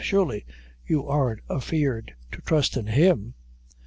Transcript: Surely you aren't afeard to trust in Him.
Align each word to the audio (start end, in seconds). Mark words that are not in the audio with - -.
Surely 0.03 0.47
you 0.87 1.07
aren't 1.07 1.41
afeard 1.47 2.15
to 2.31 2.41
trust 2.41 2.75
in 2.75 2.87
Him. 2.87 3.35